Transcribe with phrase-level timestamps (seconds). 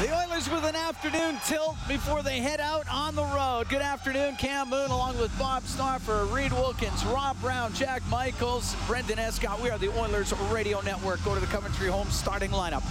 [0.00, 3.68] The Oilers with an afternoon tilt before they head out on the road.
[3.68, 9.18] Good afternoon, Cam Moon, along with Bob Stauffer, Reed Wilkins, Rob Brown, Jack Michaels, Brendan
[9.18, 9.60] Escott.
[9.60, 11.24] We are the Oilers Radio Network.
[11.24, 12.84] Go to the Coventry Home starting lineup.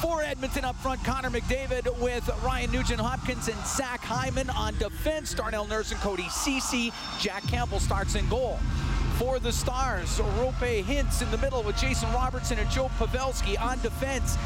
[0.00, 5.34] For Edmonton up front, Connor McDavid with Ryan Nugent Hopkins and Zach Hyman on defense.
[5.34, 6.90] Darnell Nurse and Cody Ceci.
[7.20, 8.58] Jack Campbell starts in goal
[9.18, 10.18] for the Stars.
[10.38, 14.38] Roope Hintz in the middle with Jason Robertson and Joe Pavelski on defense.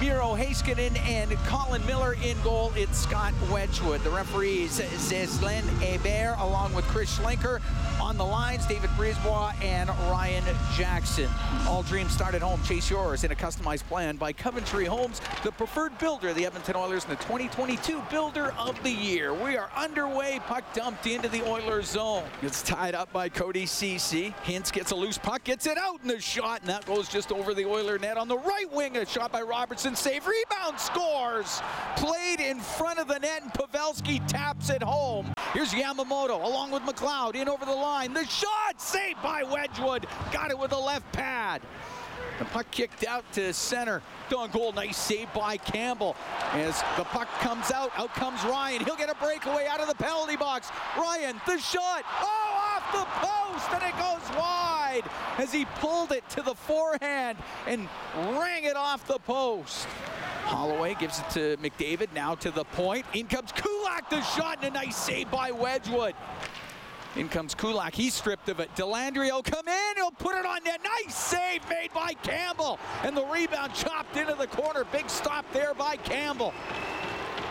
[0.00, 2.72] Miro Heiskanen and Colin Miller in goal.
[2.76, 4.02] It's Scott Wedgewood.
[4.02, 7.60] The referees, Zeslin Hebert, along with Chris Schlenker.
[8.00, 10.44] On the lines, David Brisebois and Ryan
[10.76, 11.28] Jackson.
[11.66, 12.60] All dreams start at home.
[12.64, 16.76] Chase yours in a customized plan by Coventry Homes, the preferred builder of the Edmonton
[16.76, 19.32] Oilers and the 2022 Builder of the Year.
[19.32, 20.40] We are underway.
[20.46, 22.24] Puck dumped into the Oilers zone.
[22.42, 24.34] It's tied up by Cody Ceci.
[24.44, 27.32] Hintz gets a loose puck, gets it out in the shot, and that goes just
[27.32, 28.96] over the Oiler net on the right wing.
[28.96, 31.60] A shot by Robertson save, rebound, scores.
[31.96, 35.32] Played in front of the net, and Pavelski taps it home.
[35.52, 38.12] Here's Yamamoto along with McLeod in over the line.
[38.12, 40.06] The shot saved by Wedgewood.
[40.32, 41.62] Got it with the left pad.
[42.38, 44.02] The puck kicked out to center.
[44.34, 46.16] On goal, nice save by Campbell.
[46.52, 48.84] As the puck comes out, out comes Ryan.
[48.84, 50.70] He'll get a breakaway out of the penalty box.
[50.98, 52.02] Ryan, the shot.
[52.20, 55.02] Oh, the post, and it goes wide
[55.38, 59.86] as he pulled it to the forehand and rang it off the post.
[60.44, 63.06] Holloway gives it to McDavid, now to the point.
[63.14, 66.14] In comes Kulak, the shot, and a nice save by Wedgewood.
[67.16, 67.94] In comes Kulak.
[67.94, 68.74] He's stripped of it.
[68.74, 69.96] Dellandrea will come in.
[69.96, 70.80] He'll put it on net.
[70.82, 72.78] Nice save made by Campbell.
[73.04, 74.84] And the rebound chopped into the corner.
[74.90, 76.52] Big stop there by Campbell.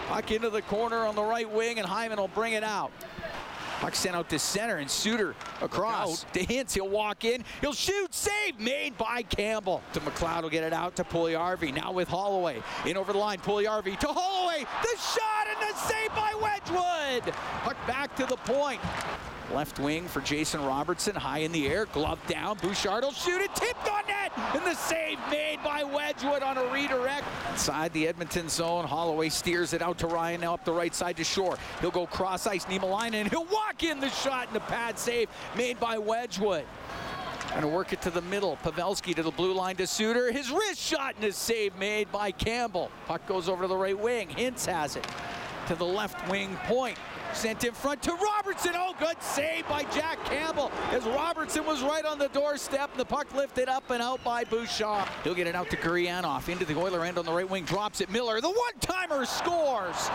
[0.08, 2.92] Puck into the corner on the right wing, and Hyman will bring it out.
[3.84, 6.74] Puck sent out to center, and Suter across to Hintz.
[6.74, 7.44] He'll walk in.
[7.60, 8.14] He'll shoot.
[8.14, 9.82] Save made by Campbell.
[9.92, 11.76] To McLeod will get it out to Puljujarvi.
[11.76, 12.64] Now with Holloway.
[12.86, 13.40] In over the line.
[13.40, 14.60] Puljujarvi to Holloway.
[14.84, 17.36] The shot and the save by Wedgewood.
[17.64, 18.80] Puck back to the point.
[19.54, 22.58] Left wing for Jason Robertson, high in the air, glove down.
[22.60, 26.66] Bouchard will shoot it, tipped on net, and the save made by Wedgewood on a
[26.72, 27.24] redirect.
[27.52, 31.18] Inside the Edmonton zone, Holloway steers it out to Ryan, now up the right side
[31.18, 31.58] to Shore.
[31.82, 35.30] He'll go cross ice, Niemelainen, and he'll walk in the shot, and the pad save
[35.56, 36.66] made by Wedgewood.
[37.54, 38.58] Gonna work it to the middle.
[38.64, 40.32] Pavelski to the blue line to Suter.
[40.32, 42.90] His wrist shot and his save made by Campbell.
[43.06, 44.30] Puck goes over to the right wing.
[44.30, 45.08] Hintz has it
[45.68, 46.98] to the left wing point.
[47.34, 48.72] Sent in front to Robertson.
[48.76, 52.96] Oh, good save by Jack Campbell as Robertson was right on the doorstep.
[52.96, 55.08] The puck lifted up and out by Bouchard.
[55.24, 57.66] He'll get it out to Gurianov into the Oiler end on the right wing.
[57.66, 58.10] Drops it.
[58.10, 58.40] Miller.
[58.40, 60.10] The one-timer scores.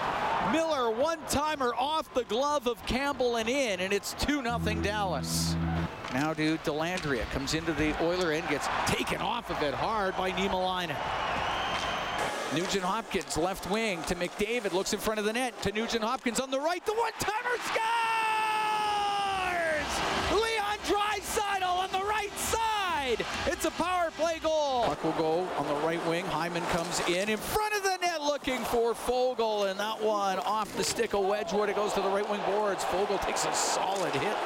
[0.52, 5.56] Miller one-timer off the glove of Campbell and in, and it's 2-0 Dallas.
[6.14, 7.28] Now to Dellandrea.
[7.32, 8.48] Comes into the Oiler end.
[8.48, 10.96] Gets taken off of it hard by Niemelainen.
[12.54, 16.40] Nugent Hopkins, left wing to McDavid, looks in front of the net to Nugent Hopkins
[16.40, 16.84] on the right.
[16.86, 17.78] The one-timer scores!
[20.32, 23.26] Leon Draisaitl on the right side.
[23.46, 24.84] It's a power play goal.
[24.84, 26.24] Puck will go on the right wing.
[26.24, 30.74] Hyman comes in in front of the net looking for Foegele, and that one off
[30.76, 31.68] the stick of Wedgewood.
[31.68, 32.82] It goes to the right wing boards.
[32.84, 34.36] Foegele takes a solid hit.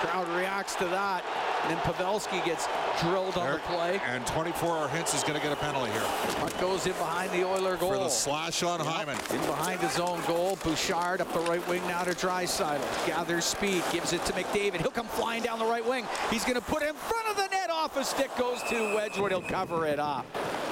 [0.00, 1.24] Crowd reacts to that.
[1.64, 2.68] And then Pavelski gets
[3.00, 4.00] drilled on the play.
[4.06, 6.04] And 24 Hintz is going to get a penalty here.
[6.36, 7.92] Puck goes in behind the Oiler goal.
[7.92, 8.88] For the slash on yep.
[8.88, 9.16] Hyman.
[9.30, 10.56] In behind his own goal.
[10.62, 13.06] Bouchard up the right wing now to Draisaitl.
[13.06, 14.80] Gathers speed, gives it to McDavid.
[14.80, 16.06] He'll come flying down the right wing.
[16.30, 17.70] He's going to put it in front of the net.
[17.70, 19.32] Off a stick goes to Wedgewood.
[19.32, 20.26] He'll cover it up.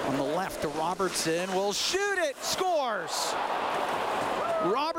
[0.07, 1.53] On the left to Robertson.
[1.53, 2.37] Will shoot it.
[2.43, 3.35] Scores.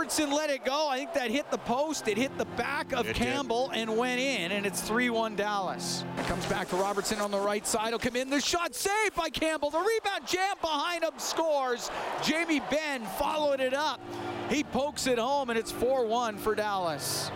[0.07, 0.87] Robertson let it go.
[0.87, 2.07] I think that hit the post.
[2.07, 3.79] It hit the back of it Campbell did.
[3.79, 6.05] and went in, and it's 3-1 Dallas.
[6.17, 7.89] It comes back to Robertson on the right side.
[7.89, 8.29] He'll come in.
[8.29, 9.69] The shot saved by Campbell.
[9.69, 11.91] The rebound jam behind him scores.
[12.23, 13.99] Jamie Benn followed it up.
[14.49, 17.29] He pokes it home, and it's 4-1 for Dallas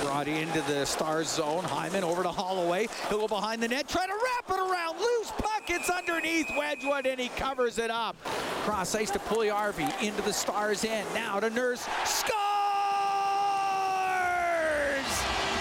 [0.00, 1.62] brought into the Stars zone.
[1.64, 2.88] Hyman over to Holloway.
[3.10, 4.98] He'll go behind the net, try to wrap it around.
[4.98, 5.57] Loose puck.
[5.70, 8.16] It's underneath Wedgewood, and he covers it up.
[8.64, 11.06] Cross ice to Puljujarvi into the Stars end.
[11.14, 11.86] Now to Nurse.
[12.04, 12.34] Scores!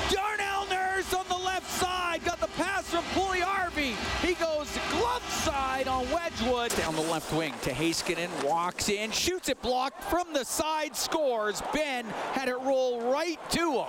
[0.09, 2.23] Darnell Nurse on the left side.
[2.23, 3.95] Got the pass from Puljujarvi.
[4.25, 6.75] He goes glove side on Wedgewood.
[6.77, 8.29] Down the left wing to Heiskanen.
[8.43, 11.61] Walks in, shoots it blocked from the side, scores.
[11.73, 13.87] Benn had it roll right to him.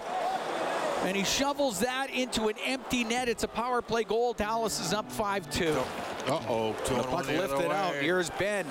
[1.04, 3.28] And he shovels that into an empty net.
[3.28, 4.32] It's a power play goal.
[4.32, 5.84] Dallas is up 5-2.
[6.28, 6.72] Uh-oh.
[6.84, 7.94] The puck lifted out.
[7.94, 8.66] Here's Benn.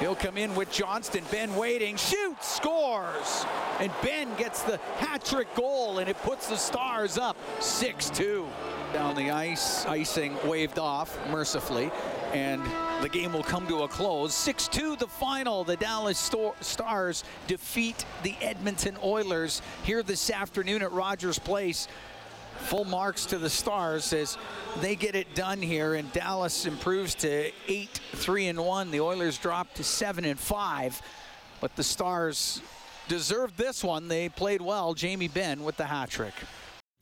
[0.00, 1.22] He'll come in with Johnston.
[1.30, 1.96] Benn waiting.
[1.96, 2.56] Shoots.
[2.56, 3.44] Scores.
[3.78, 8.46] And Benn gets the hat-trick goal, and it puts the Stars up 6-2.
[8.92, 9.86] Down the ice.
[9.86, 11.90] Icing waved off mercifully.
[12.32, 12.60] and
[13.00, 14.34] the game will come to a close.
[14.34, 15.62] 6 2 the final.
[15.64, 16.18] The Dallas
[16.60, 21.86] Stars defeat the Edmonton Oilers here this afternoon at Rogers Place.
[22.58, 24.38] Full marks to the Stars as
[24.80, 28.90] they get it done here, and Dallas improves to 8 3 and 1.
[28.90, 31.02] The Oilers drop to 7 and 5,
[31.60, 32.62] but the Stars
[33.08, 34.08] deserved this one.
[34.08, 34.94] They played well.
[34.94, 36.34] Jamie Benn with the hat trick.